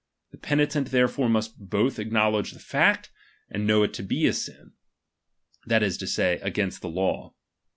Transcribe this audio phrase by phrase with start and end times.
[0.31, 3.11] The penitent therefore must both ac knowledge the fact,
[3.51, 4.71] and know it to be a sin,
[5.67, 7.35] that is to say, against the law.